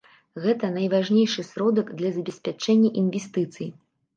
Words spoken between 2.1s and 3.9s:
забеспячэння інвестыцый.